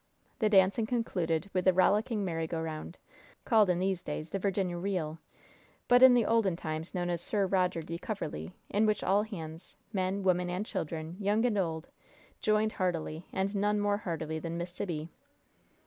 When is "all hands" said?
9.03-9.75